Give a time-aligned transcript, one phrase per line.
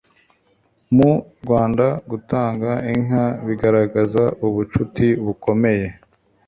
[0.95, 5.87] mu rwanda gutanga inka bigaragaza ubucuti bukomeye